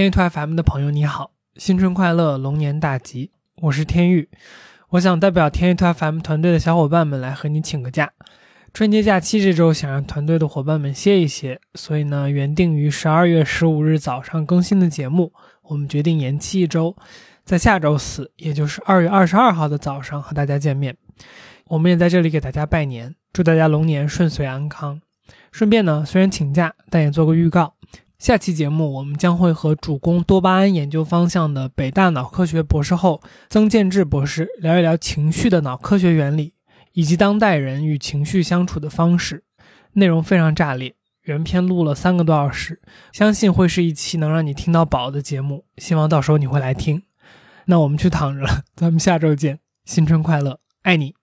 [0.00, 3.32] 天域兔 FM 的朋友你好，新春快乐，龙年大吉！
[3.60, 4.30] 我是天域，
[4.88, 8.10] 我想代表天域兔 FM 团队的小伙伴们来和你请个假。
[8.72, 15.30] 春节假期这周想让团队的伙伴们歇一歇，所以呢，原定于十二月十五日早上更新的节目，
[15.64, 16.96] 我们决定延期一周，
[17.44, 20.96] 在下周四，也就是二月二十二号的早上和大家见面。
[21.66, 24.98] 我们也在这里给大家拜年，祝大家龙年顺遂安康。
[25.52, 27.74] 顺便呢，虽然请假，但也做个预告。
[28.20, 36.52] 下期节目，我们将会和主攻多巴胺研究方向的北大脑科学博士后曾建志博士聊一聊情绪的脑科学原理，
[36.92, 39.44] 以及当代人与情绪相处的方式。
[39.94, 45.64] 内容非常炸裂，原片录了三个多小时，相信会是一期能让你听到饱的节目。
[45.78, 47.02] 希望到时候你会来听。
[47.64, 51.19] 那我们去躺着了，咱们下周见，新春快乐，爱你。